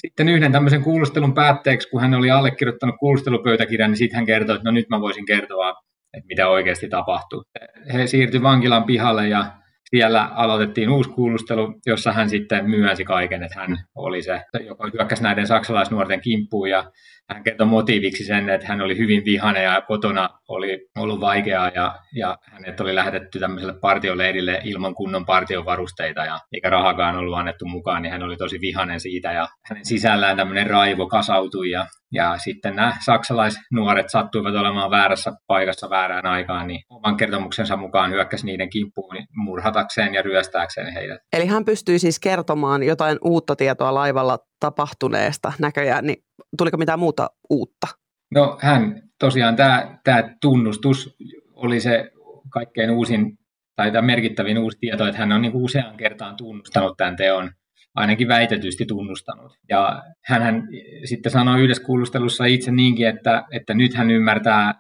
sitten 0.00 0.28
yhden 0.28 0.52
tämmöisen 0.52 0.82
kuulustelun 0.82 1.34
päätteeksi, 1.34 1.88
kun 1.88 2.00
hän 2.00 2.14
oli 2.14 2.30
allekirjoittanut 2.30 2.96
kuulustelupöytäkirjan, 3.00 3.90
niin 3.90 3.98
sitten 3.98 4.16
hän 4.16 4.26
kertoi, 4.26 4.56
että 4.56 4.68
no 4.68 4.72
nyt 4.72 4.88
mä 4.88 5.00
voisin 5.00 5.26
kertoa, 5.26 5.70
että 6.14 6.26
mitä 6.26 6.48
oikeasti 6.48 6.88
tapahtuu. 6.88 7.44
He 7.92 8.06
siirtyi 8.06 8.42
vankilan 8.42 8.84
pihalle 8.84 9.28
ja 9.28 9.52
siellä 9.90 10.25
aloitettiin 10.25 10.90
uusi 10.90 11.11
kuulustelu, 11.11 11.75
jossa 11.87 12.12
hän 12.12 12.30
sitten 12.30 12.71
myönsi 12.71 13.04
kaiken, 13.04 13.42
että 13.42 13.61
hän 13.61 13.78
oli 13.95 14.23
se, 14.23 14.42
joka 14.66 14.90
hyökkäsi 14.92 15.23
näiden 15.23 15.47
saksalaisnuorten 15.47 16.21
kimppuun. 16.21 16.71
Ja 16.71 16.90
hän 17.30 17.45
kertoi 17.45 17.66
motiiviksi 17.66 18.25
sen, 18.25 18.50
että 18.50 18.66
hän 18.66 18.80
oli 18.80 18.99
hyvin 18.99 19.25
vihane 19.25 19.62
ja 19.62 19.80
kotona 19.80 20.30
oli 20.49 20.88
ollut 20.99 21.21
vaikeaa 21.21 21.71
ja, 21.75 21.95
ja 22.14 22.38
hänet 22.42 22.80
oli 22.80 22.95
lähetetty 22.95 23.38
tämmöiselle 23.38 23.75
partioleirille 23.80 24.61
ilman 24.64 24.95
kunnon 24.95 25.26
partiovarusteita. 25.26 26.25
Ja 26.25 26.38
eikä 26.52 26.71
rahakaan 26.71 27.16
ollut 27.16 27.38
annettu 27.38 27.64
mukaan, 27.64 28.02
niin 28.02 28.12
hän 28.12 28.23
oli 28.23 28.37
tosi 28.37 28.61
vihanen 28.61 29.00
siitä. 29.00 29.33
Ja 29.33 29.49
hänen 29.68 29.85
sisällään 29.85 30.37
tämmöinen 30.37 30.66
raivo 30.66 31.07
kasautui. 31.07 31.71
Ja, 31.71 31.87
ja 32.12 32.38
sitten 32.38 32.76
nämä 32.76 32.97
saksalaisnuoret 33.04 34.11
sattuivat 34.11 34.54
olemaan 34.54 34.90
väärässä 34.90 35.33
paikassa 35.47 35.90
väärään 35.90 36.26
aikaan, 36.26 36.66
niin 36.66 36.80
oman 36.90 37.16
kertomuksensa 37.16 37.76
mukaan 37.76 38.11
hyökkäsi 38.11 38.47
niiden 38.47 38.71
kimppuun 38.71 39.16
murhatakseen 39.78 40.14
ja 40.14 40.23
ryöstääkseen 40.23 40.92
heidät. 40.92 41.20
Eli 41.32 41.47
hän 41.47 41.64
pystyi 41.64 41.99
siis 41.99 42.20
kertomaan 42.20 42.82
jotain 42.82 43.18
uutta 43.23 43.56
tietoa 43.56 43.94
laivalla 43.94 44.38
tapahtuneesta 44.61 45.52
näköjään, 45.58 46.06
niin 46.06 46.16
tuliko 46.58 46.76
mitään 46.76 46.99
muuta 46.99 47.30
uutta? 47.50 47.87
No 48.35 48.58
hän 48.61 49.02
tosiaan 49.20 49.56
tämä, 49.56 49.99
tämä 50.04 50.35
tunnustus 50.40 51.16
oli 51.52 51.80
se 51.80 52.11
kaikkein 52.52 52.90
uusin 52.90 53.38
tai 53.76 53.92
tämä 53.92 54.06
merkittävin 54.06 54.58
uusi 54.58 54.78
tieto, 54.80 55.06
että 55.06 55.18
hän 55.18 55.32
on 55.32 55.42
niin 55.42 55.54
usean 55.54 55.97
kertaan 55.97 56.37
tunnustanut 56.37 56.97
tämän 56.97 57.16
teon, 57.16 57.50
ainakin 57.94 58.28
väitetysti 58.28 58.85
tunnustanut. 58.87 59.52
Ja 59.68 60.02
hän 60.25 60.62
sitten 61.04 61.32
sanoi 61.32 61.61
yhdessä 61.61 61.85
kuulustelussa 61.85 62.44
itse 62.44 62.70
niinkin, 62.70 63.08
että, 63.08 63.44
että 63.52 63.75
nyt 63.75 63.94
hän 63.94 64.11
ymmärtää 64.11 64.75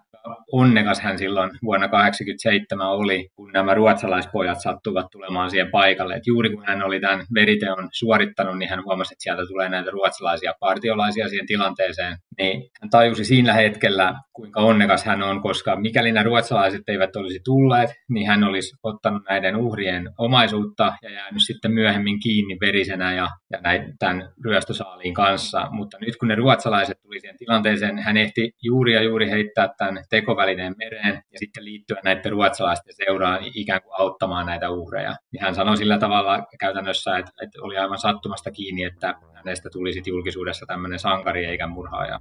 onnekas 0.52 1.00
hän 1.00 1.18
silloin 1.18 1.50
vuonna 1.64 1.88
1987 1.88 2.88
oli, 2.88 3.28
kun 3.36 3.50
nämä 3.52 3.74
ruotsalaispojat 3.74 4.60
sattuvat 4.60 5.06
tulemaan 5.12 5.50
siihen 5.50 5.70
paikalle. 5.70 6.14
Et 6.14 6.26
juuri 6.26 6.50
kun 6.50 6.64
hän 6.66 6.82
oli 6.82 7.00
tämän 7.00 7.26
veriteon 7.34 7.88
suorittanut, 7.92 8.58
niin 8.58 8.70
hän 8.70 8.84
huomasi, 8.84 9.14
että 9.14 9.22
sieltä 9.22 9.42
tulee 9.48 9.68
näitä 9.68 9.90
ruotsalaisia 9.90 10.52
partiolaisia 10.60 11.28
siihen 11.28 11.46
tilanteeseen. 11.46 12.16
Niin 12.38 12.70
hän 12.80 12.90
tajusi 12.90 13.24
siinä 13.24 13.52
hetkellä, 13.52 14.14
kuinka 14.32 14.60
onnekas 14.60 15.04
hän 15.04 15.22
on, 15.22 15.42
koska 15.42 15.76
mikäli 15.76 16.12
nämä 16.12 16.24
ruotsalaiset 16.24 16.82
eivät 16.88 17.16
olisi 17.16 17.40
tulleet, 17.44 17.90
niin 18.08 18.26
hän 18.26 18.44
olisi 18.44 18.76
ottanut 18.82 19.22
näiden 19.28 19.56
uhrien 19.56 20.10
omaisuutta 20.18 20.92
ja 21.02 21.10
jäänyt 21.10 21.42
sitten 21.46 21.72
myöhemmin 21.72 22.20
kiinni 22.20 22.56
verisenä 22.60 23.14
ja, 23.14 23.28
ja 23.52 23.60
näin, 23.60 23.94
tämän 23.98 24.28
ryöstösaaliin 24.44 25.14
kanssa. 25.14 25.68
Mutta 25.70 25.98
nyt 26.00 26.16
kun 26.16 26.28
ne 26.28 26.34
ruotsalaiset 26.34 27.00
tuli 27.02 27.20
siihen 27.20 27.38
tilanteeseen, 27.38 27.98
hän 27.98 28.16
ehti 28.16 28.50
juuri 28.62 28.94
ja 28.94 29.02
juuri 29.02 29.30
heittää 29.30 29.68
tämän 29.78 30.04
tekovälineen 30.20 30.74
mereen 30.78 31.22
ja 31.32 31.38
sitten 31.38 31.64
liittyä 31.64 32.00
näiden 32.04 32.32
ruotsalaisten 32.32 32.94
seuraan 33.06 33.40
ikään 33.54 33.82
kuin 33.82 33.94
auttamaan 33.98 34.46
näitä 34.46 34.70
uhreja. 34.70 35.16
Niin 35.32 35.42
hän 35.42 35.54
sanoi 35.54 35.76
sillä 35.76 35.98
tavalla 35.98 36.46
käytännössä, 36.60 37.18
että, 37.18 37.32
että 37.42 37.58
oli 37.62 37.78
aivan 37.78 37.98
sattumasta 37.98 38.50
kiinni, 38.50 38.82
että 38.84 39.14
hänestä 39.34 39.70
tuli 39.72 39.92
sitten 39.92 40.10
julkisuudessa 40.10 40.66
tämmöinen 40.66 40.98
sankari 40.98 41.44
eikä 41.44 41.66
murhaaja. 41.66 42.20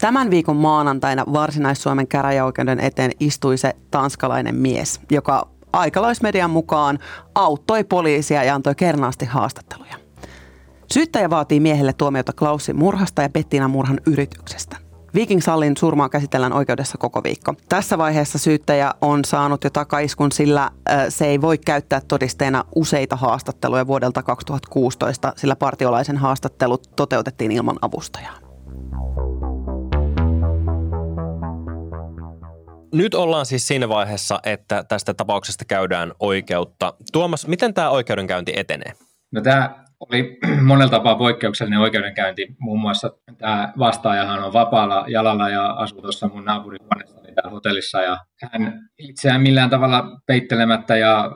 Tämän 0.00 0.30
viikon 0.30 0.56
maanantaina 0.56 1.24
Varsinais-Suomen 1.32 2.08
käräjäoikeuden 2.08 2.80
eteen 2.80 3.10
istui 3.20 3.58
se 3.58 3.72
tanskalainen 3.90 4.54
mies, 4.54 5.00
joka 5.10 5.48
aikalaismedian 5.72 6.50
mukaan 6.50 6.98
auttoi 7.34 7.84
poliisia 7.84 8.44
ja 8.44 8.54
antoi 8.54 8.74
kernaasti 8.74 9.24
haastatteluja. 9.24 10.07
Syyttäjä 10.92 11.30
vaatii 11.30 11.60
miehelle 11.60 11.92
tuomiota 11.92 12.32
Klausin 12.32 12.76
murhasta 12.76 13.22
ja 13.22 13.28
Bettina 13.28 13.68
murhan 13.68 14.00
yrityksestä. 14.06 14.76
Viking 15.14 15.40
Sallin 15.40 15.76
surmaa 15.76 16.08
käsitellään 16.08 16.52
oikeudessa 16.52 16.98
koko 16.98 17.22
viikko. 17.22 17.54
Tässä 17.68 17.98
vaiheessa 17.98 18.38
syyttäjä 18.38 18.94
on 19.00 19.24
saanut 19.24 19.64
jo 19.64 19.70
takaiskun, 19.70 20.32
sillä 20.32 20.70
se 21.08 21.26
ei 21.26 21.40
voi 21.40 21.58
käyttää 21.58 22.00
todisteena 22.08 22.64
useita 22.74 23.16
haastatteluja 23.16 23.86
vuodelta 23.86 24.22
2016, 24.22 25.32
sillä 25.36 25.56
partiolaisen 25.56 26.16
haastattelut 26.16 26.90
toteutettiin 26.96 27.52
ilman 27.52 27.76
avustajaa. 27.82 28.34
Nyt 32.92 33.14
ollaan 33.14 33.46
siis 33.46 33.66
siinä 33.66 33.88
vaiheessa, 33.88 34.40
että 34.44 34.84
tästä 34.84 35.14
tapauksesta 35.14 35.64
käydään 35.64 36.12
oikeutta. 36.20 36.94
Tuomas, 37.12 37.46
miten 37.46 37.74
tämä 37.74 37.90
oikeudenkäynti 37.90 38.52
etenee? 38.56 38.92
No 39.32 39.40
tämä 39.40 39.87
oli 40.00 40.38
monella 40.62 40.90
tapaa 40.90 41.14
poikkeuksellinen 41.14 41.80
oikeudenkäynti. 41.80 42.46
Muun 42.58 42.80
muassa 42.80 43.10
tämä 43.38 43.72
vastaajahan 43.78 44.44
on 44.44 44.52
vapaalla 44.52 45.04
jalalla 45.08 45.48
ja 45.48 45.66
asuu 45.66 46.02
tuossa 46.02 46.28
mun 46.28 46.44
naapurihuoneessa 46.44 47.20
täällä 47.20 47.50
hotellissa. 47.50 48.02
Ja 48.02 48.18
hän 48.52 48.90
itseään 48.98 49.40
millään 49.40 49.70
tavalla 49.70 50.20
peittelemättä 50.26 50.96
ja 50.96 51.32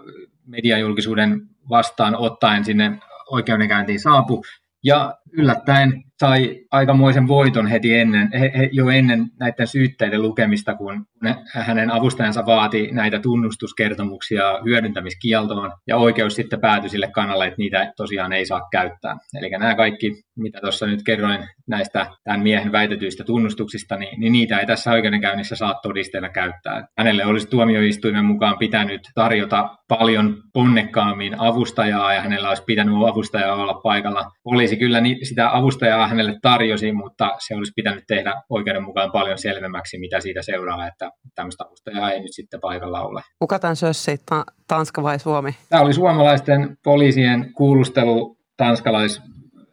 mediajulkisuuden 0.47 1.41
vastaan 1.69 2.17
ottaen 2.17 2.65
sinne 2.65 2.99
oikeudenkäyntiin 3.31 4.01
saapui. 4.01 4.43
Ja 4.85 5.15
yllättäen 5.33 6.03
sai 6.21 6.61
aikamoisen 6.71 7.29
voiton 7.29 7.67
heti 7.67 7.95
ennen, 7.95 8.31
he, 8.33 8.53
he, 8.59 8.69
jo 8.73 8.89
ennen 8.89 9.27
näiden 9.41 9.67
syytteiden 9.67 10.23
lukemista, 10.23 10.75
kun 10.75 11.07
ne, 11.23 11.37
hänen 11.55 11.91
avustajansa 11.91 12.47
vaati 12.47 12.89
näitä 12.93 13.19
tunnustuskertomuksia 13.19 14.43
hyödyntämiskieltoon, 14.65 15.73
ja 15.87 15.97
oikeus 15.97 16.35
sitten 16.35 16.61
päätyi 16.61 16.91
sille 16.91 17.09
kannalle, 17.15 17.47
että 17.47 17.59
niitä 17.59 17.93
tosiaan 17.97 18.33
ei 18.33 18.47
saa 18.47 18.69
käyttää. 18.73 19.17
Eli 19.39 19.51
nämä 19.51 19.75
kaikki, 19.75 20.23
mitä 20.37 20.61
tuossa 20.61 20.87
nyt 20.87 21.03
kerroin 21.03 21.39
näistä 21.69 22.07
tämän 22.25 22.43
miehen 22.43 22.73
väitetyistä 22.73 23.25
tunnustuksista, 23.25 23.97
niin, 23.97 24.21
niin 24.21 24.33
niitä 24.33 24.59
ei 24.59 24.67
tässä 24.67 24.93
oikeudenkäynnissä 24.93 25.57
saa 25.57 25.75
todisteena 25.83 26.29
käyttää. 26.29 26.87
Hänelle 26.99 27.25
olisi 27.25 27.49
tuomioistuimen 27.49 28.25
mukaan 28.25 28.59
pitänyt 28.59 29.01
tarjota 29.15 29.77
paljon 29.89 30.37
ponnekkaammin 30.53 31.41
avustajaa, 31.41 32.15
ja 32.15 32.21
hänellä 32.21 32.49
olisi 32.49 32.65
pitänyt 32.67 32.95
avustajaa 33.09 33.55
olla 33.55 33.75
paikalla. 33.75 34.31
Poliisi 34.45 34.77
kyllä 34.77 35.01
sitä 35.23 35.57
avustajaa 35.57 36.09
hänelle 36.09 36.39
tarjosi, 36.43 36.93
mutta 36.93 37.31
se 37.39 37.55
olisi 37.55 37.73
pitänyt 37.77 38.05
tehdä 38.07 38.43
oikeuden 38.51 38.83
mukaan 38.83 39.13
paljon 39.13 39.39
selvemmäksi, 39.39 39.99
mitä 39.99 40.21
siitä 40.21 40.43
seuraa, 40.43 40.87
että 40.87 41.11
tämmöistä 41.35 41.65
avustajaa 41.65 42.11
ei 42.11 42.21
nyt 42.21 42.33
sitten 42.33 42.61
paikalla 42.61 43.01
ole. 43.01 43.23
Kuka 43.39 43.59
tämän 43.59 43.77
sössi, 43.77 44.21
Tanska 44.69 45.03
vai 45.03 45.19
Suomi? 45.19 45.57
Tämä 45.69 45.83
oli 45.83 45.93
suomalaisten 45.93 46.79
poliisien 46.85 47.53
kuulustelu 47.55 48.37
tanskalais, 48.57 49.23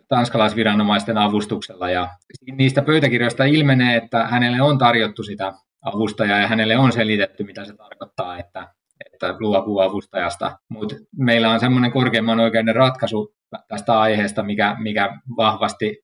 tanskalaisviranomaisten 0.07 1.17
avustuksella 1.17 1.89
ja 1.89 2.09
niistä 2.51 2.81
pöytäkirjoista 2.81 3.43
ilmenee, 3.43 3.95
että 3.95 4.27
hänelle 4.27 4.61
on 4.61 4.77
tarjottu 4.77 5.23
sitä 5.23 5.53
avustajaa 5.81 6.39
ja 6.39 6.47
hänelle 6.47 6.77
on 6.77 6.91
selitetty, 6.91 7.43
mitä 7.43 7.65
se 7.65 7.73
tarkoittaa, 7.75 8.37
että 8.37 8.67
että 9.13 9.35
luopuu 9.39 9.79
avustajasta. 9.79 10.59
Mutta 10.69 10.95
meillä 11.17 11.49
on 11.51 11.59
semmoinen 11.59 11.91
korkeimman 11.91 12.39
oikeuden 12.39 12.75
ratkaisu 12.75 13.33
tästä 13.67 13.99
aiheesta, 13.99 14.43
mikä, 14.43 14.75
mikä 14.79 15.09
vahvasti 15.37 15.97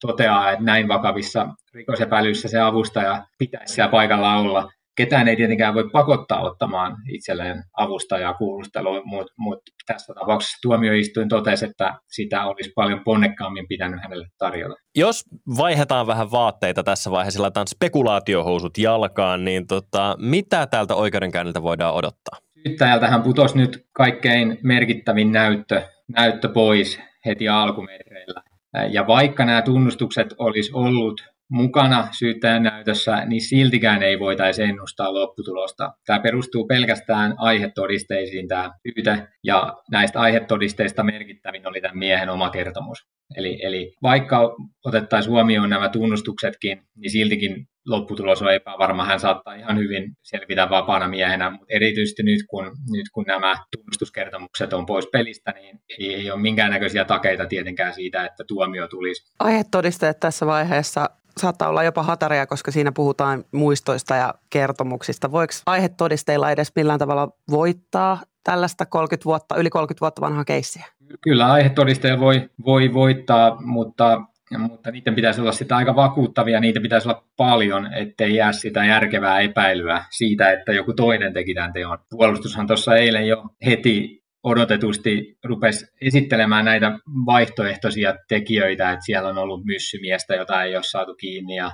toteaa, 0.00 0.50
että 0.50 0.64
näin 0.64 0.88
vakavissa 0.88 1.48
rikosepäilyissä 1.74 2.48
se 2.48 2.60
avustaja 2.60 3.26
pitäisi 3.38 3.74
siellä 3.74 3.90
paikalla 3.90 4.36
olla. 4.36 4.68
Ketään 4.96 5.28
ei 5.28 5.36
tietenkään 5.36 5.74
voi 5.74 5.90
pakottaa 5.92 6.40
ottamaan 6.40 6.96
itselleen 7.08 7.62
avustajaa 7.76 8.34
kuulusteluun, 8.34 9.02
mutta 9.04 9.32
mut 9.38 9.58
tässä 9.86 10.14
tapauksessa 10.14 10.58
tuomioistuin 10.62 11.28
totesi, 11.28 11.64
että 11.64 11.94
sitä 12.06 12.46
olisi 12.46 12.72
paljon 12.74 13.00
ponnekkaammin 13.04 13.68
pitänyt 13.68 14.02
hänelle 14.02 14.26
tarjota. 14.38 14.74
Jos 14.96 15.24
vaihdetaan 15.56 16.06
vähän 16.06 16.30
vaatteita 16.30 16.82
tässä 16.82 17.10
vaiheessa, 17.10 17.42
laitetaan 17.42 17.66
spekulaatiohousut 17.66 18.78
jalkaan, 18.78 19.44
niin 19.44 19.66
tota, 19.66 20.16
mitä 20.20 20.66
tältä 20.66 20.94
oikeudenkäynniltä 20.94 21.62
voidaan 21.62 21.94
odottaa? 21.94 22.38
Syyttäjältähän 22.66 23.22
putosi 23.22 23.58
nyt 23.58 23.86
kaikkein 23.92 24.58
merkittävin 24.62 25.32
näyttö, 25.32 25.82
näyttö 26.16 26.48
pois 26.48 27.00
heti 27.26 27.48
alkumetreillä. 27.48 28.42
Ja 28.90 29.06
vaikka 29.06 29.44
nämä 29.44 29.62
tunnustukset 29.62 30.34
olisi 30.38 30.70
ollut 30.74 31.20
mukana 31.50 32.08
syyttäjän 32.18 32.62
näytössä, 32.62 33.24
niin 33.26 33.40
siltikään 33.40 34.02
ei 34.02 34.18
voitaisi 34.18 34.62
ennustaa 34.62 35.14
lopputulosta. 35.14 35.92
Tämä 36.06 36.20
perustuu 36.20 36.66
pelkästään 36.66 37.34
aihetodisteisiin 37.38 38.48
tämä 38.48 38.70
syyte, 38.82 39.28
ja 39.44 39.76
näistä 39.90 40.20
aihetodisteista 40.20 41.02
merkittävin 41.02 41.68
oli 41.68 41.80
tämän 41.80 41.98
miehen 41.98 42.30
oma 42.30 42.50
kertomus. 42.50 42.98
Eli, 43.36 43.58
eli 43.62 43.94
vaikka 44.02 44.56
otettaisiin 44.84 45.32
huomioon 45.32 45.70
nämä 45.70 45.88
tunnustuksetkin, 45.88 46.82
niin 46.96 47.10
siltikin 47.10 47.66
lopputulos 47.88 48.42
on 48.42 48.54
epävarma. 48.54 49.04
Hän 49.04 49.20
saattaa 49.20 49.54
ihan 49.54 49.78
hyvin 49.78 50.16
selvitä 50.22 50.70
vapaana 50.70 51.08
miehenä, 51.08 51.50
mutta 51.50 51.66
erityisesti 51.68 52.22
nyt 52.22 52.40
kun, 52.50 52.64
nyt 52.64 53.06
kun 53.12 53.24
nämä 53.26 53.54
tunnustuskertomukset 53.76 54.72
on 54.72 54.86
pois 54.86 55.08
pelistä, 55.12 55.52
niin 55.52 55.80
ei, 55.98 56.14
ei 56.14 56.30
ole 56.30 56.40
minkäännäköisiä 56.40 57.04
takeita 57.04 57.46
tietenkään 57.46 57.94
siitä, 57.94 58.24
että 58.24 58.44
tuomio 58.48 58.88
tulisi. 58.88 59.32
Aihetodisteet 59.38 60.20
tässä 60.20 60.46
vaiheessa 60.46 61.10
saattaa 61.38 61.68
olla 61.68 61.82
jopa 61.82 62.02
hataria, 62.02 62.46
koska 62.46 62.70
siinä 62.70 62.92
puhutaan 62.92 63.44
muistoista 63.52 64.14
ja 64.14 64.34
kertomuksista. 64.50 65.32
Voiko 65.32 65.52
aihetodisteilla 65.66 66.50
edes 66.50 66.72
millään 66.76 66.98
tavalla 66.98 67.28
voittaa 67.50 68.18
tällaista 68.44 68.86
30 68.86 69.24
vuotta, 69.24 69.56
yli 69.56 69.70
30 69.70 70.00
vuotta 70.00 70.20
vanhaa 70.20 70.44
keissiä? 70.44 70.84
Kyllä 71.20 71.52
aihetodisteja 71.52 72.20
voi, 72.20 72.50
voi 72.64 72.94
voittaa, 72.94 73.60
mutta 73.60 74.20
mutta 74.58 74.90
niiden 74.90 75.14
pitäisi 75.14 75.40
olla 75.40 75.52
sitä 75.52 75.76
aika 75.76 75.96
vakuuttavia, 75.96 76.60
niitä 76.60 76.80
pitäisi 76.80 77.08
olla 77.08 77.24
paljon, 77.36 77.94
ettei 77.94 78.34
jää 78.34 78.52
sitä 78.52 78.84
järkevää 78.84 79.40
epäilyä 79.40 80.04
siitä, 80.10 80.52
että 80.52 80.72
joku 80.72 80.92
toinen 80.92 81.32
teki 81.32 81.54
tämän 81.54 81.72
teon. 81.72 81.98
Puolustushan 82.10 82.66
tuossa 82.66 82.96
eilen 82.96 83.26
jo 83.26 83.44
heti 83.66 84.22
odotetusti 84.42 85.38
rupesi 85.44 85.86
esittelemään 86.00 86.64
näitä 86.64 86.98
vaihtoehtoisia 87.26 88.14
tekijöitä, 88.28 88.90
että 88.90 89.04
siellä 89.04 89.28
on 89.28 89.38
ollut 89.38 89.64
myssymiestä, 89.64 90.34
jota 90.34 90.62
ei 90.62 90.76
ole 90.76 90.84
saatu 90.84 91.14
kiinni, 91.14 91.56
ja, 91.56 91.70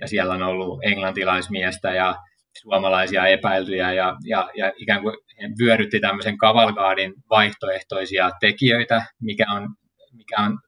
ja 0.00 0.08
siellä 0.08 0.34
on 0.34 0.42
ollut 0.42 0.78
englantilaismiestä 0.84 1.94
ja 1.94 2.16
suomalaisia 2.60 3.26
epäiltyjä, 3.26 3.92
ja, 3.92 4.16
ja, 4.24 4.50
ja 4.56 4.72
ikään 4.76 5.02
kuin 5.02 5.16
he 5.42 5.48
vyörytti 5.62 6.00
tämmöisen 6.00 6.38
kavalkaadin 6.38 7.14
vaihtoehtoisia 7.30 8.30
tekijöitä, 8.40 9.02
mikä 9.22 9.44
on, 9.52 9.68
mikä 10.12 10.40
on 10.40 10.58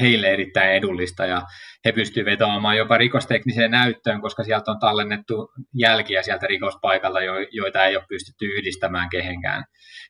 heille 0.00 0.26
erittäin 0.26 0.70
edullista 0.70 1.26
ja 1.26 1.42
he 1.84 1.92
pystyvät 1.92 2.26
vetoamaan 2.26 2.76
jopa 2.76 2.98
rikostekniseen 2.98 3.70
näyttöön, 3.70 4.20
koska 4.20 4.44
sieltä 4.44 4.70
on 4.70 4.78
tallennettu 4.78 5.52
jälkiä 5.74 6.22
sieltä 6.22 6.46
rikospaikalta, 6.46 7.18
joita 7.52 7.84
ei 7.84 7.96
ole 7.96 8.04
pystytty 8.08 8.46
yhdistämään 8.46 9.08
kehenkään. 9.08 9.64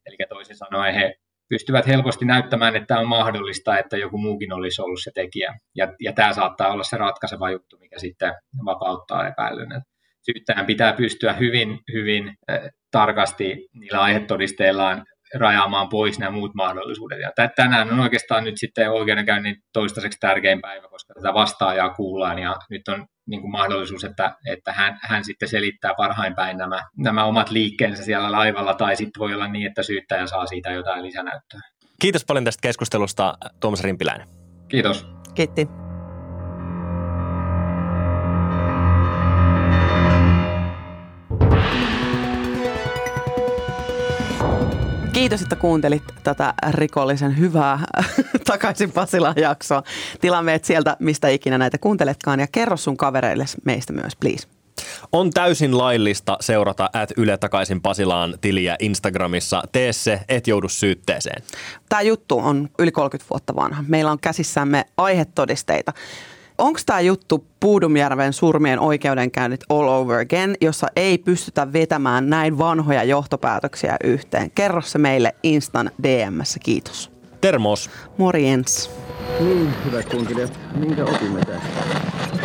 Eli 0.07 0.17
toisin 0.29 0.57
sanoen 0.57 0.95
he 0.95 1.15
pystyvät 1.49 1.87
helposti 1.87 2.25
näyttämään, 2.25 2.77
että 2.77 2.99
on 2.99 3.09
mahdollista, 3.09 3.79
että 3.79 3.97
joku 3.97 4.19
muukin 4.19 4.53
olisi 4.53 4.83
ollut 4.83 5.03
se 5.03 5.11
tekijä. 5.15 5.59
Ja, 5.77 5.95
ja 6.01 6.13
tämä 6.13 6.33
saattaa 6.33 6.73
olla 6.73 6.83
se 6.83 6.97
ratkaiseva 6.97 7.51
juttu, 7.51 7.79
mikä 7.79 7.99
sitten 7.99 8.35
vapauttaa 8.65 9.29
epäilyn. 9.29 9.83
Syyttäjän 10.23 10.67
pitää 10.67 10.93
pystyä 10.93 11.33
hyvin, 11.33 11.79
hyvin 11.93 12.29
äh, 12.51 12.61
tarkasti 12.91 13.69
niillä 13.75 14.01
aihetodisteillaan 14.01 15.05
rajaamaan 15.39 15.89
pois 15.89 16.19
nämä 16.19 16.31
muut 16.31 16.55
mahdollisuudet. 16.55 17.19
Ja 17.21 17.49
tänään 17.57 17.93
on 17.93 18.01
oikeastaan 18.01 18.45
nyt 18.45 18.55
sitten 18.57 18.91
oikeudenkäynnin 18.91 19.57
toistaiseksi 19.73 20.19
tärkein 20.21 20.61
päivä, 20.61 20.89
koska 20.89 21.15
tätä 21.15 21.35
vastaajaa 21.35 21.95
kuullaan 21.95 22.39
ja 22.39 22.57
nyt 22.71 22.89
on 22.89 23.07
niin 23.27 23.41
kuin 23.41 23.51
mahdollisuus, 23.51 24.05
että, 24.05 24.37
että 24.51 24.73
hän, 24.73 24.99
hän 25.03 25.25
sitten 25.25 25.49
selittää 25.49 25.95
parhain 25.97 26.35
päin 26.35 26.57
nämä, 26.57 26.83
nämä 26.97 27.25
omat 27.25 27.51
liikkeensä 27.51 28.05
siellä 28.05 28.33
laivalla 28.33 28.75
tai 28.75 28.97
sitten 28.97 29.21
voi 29.21 29.35
olla 29.35 29.49
niin, 29.49 29.67
että 29.67 29.83
syyttäjä 29.83 30.27
saa 30.27 30.47
siitä 30.47 30.71
jotain 30.71 31.03
lisänäyttöä. 31.03 31.61
Kiitos 32.01 32.25
paljon 32.25 32.45
tästä 32.45 32.63
keskustelusta 32.63 33.35
Tuomas 33.61 33.85
Rimpiläinen. 33.85 34.29
Kiitos. 34.69 35.07
Kiitti. 35.35 35.69
Kiitos, 45.33 45.43
että 45.43 45.57
kuuntelit 45.57 46.03
tätä 46.25 46.55
rikollisen 46.71 47.39
hyvää 47.39 47.79
takaisin 48.45 48.93
Pasilaan 48.93 49.35
jaksoa. 49.37 49.83
Tilaa 50.21 50.43
meidät 50.43 50.65
sieltä, 50.65 50.97
mistä 50.99 51.29
ikinä 51.29 51.59
näitä 51.59 51.79
kuunteletkaan 51.79 52.41
ja 52.41 52.47
kerro 52.53 52.77
sun 52.77 52.97
kavereille 52.97 53.45
meistä 53.65 53.93
myös, 53.93 54.17
please. 54.17 54.49
On 55.13 55.31
täysin 55.31 55.79
laillista 55.79 56.37
seurata 56.41 56.91
at 56.93 57.11
Yle 57.17 57.39
takaisin 57.39 57.81
Pasilaan 57.81 58.35
tiliä 58.41 58.77
Instagramissa. 58.79 59.63
Tee 59.73 59.93
se, 59.93 60.21
et 60.29 60.47
joudu 60.47 60.69
syytteeseen. 60.69 61.43
Tämä 61.89 62.03
juttu 62.03 62.39
on 62.39 62.69
yli 62.79 62.91
30 62.91 63.31
vuotta 63.31 63.57
vanha. 63.57 63.85
Meillä 63.89 64.11
on 64.11 64.21
käsissämme 64.21 64.85
aihetodisteita. 64.97 65.93
Onko 66.63 66.81
tämä 66.87 67.01
juttu 67.01 67.47
Puudumjärven 67.61 68.33
surmien 68.33 68.81
oikeudenkäynnit 68.81 69.61
all 69.69 69.89
over 69.89 70.21
again, 70.21 70.55
jossa 70.61 70.87
ei 70.97 71.19
pystytä 71.19 71.73
vetämään 71.73 72.31
näin 72.31 72.59
vanhoja 72.59 73.05
johtopäätöksiä 73.05 73.97
yhteen? 74.05 74.51
Kerro 74.51 74.81
se 74.81 74.99
meille 74.99 75.35
Instan 75.43 75.91
DMssä. 76.03 76.59
Kiitos. 76.59 77.11
Termos. 77.41 77.91
Morjens. 78.19 78.91
Niin, 79.41 79.75
hyvät 79.85 80.09
kuuntelijat, 80.09 80.59
minkä 80.75 81.05
opimme 81.05 81.41
tästä? 81.41 82.42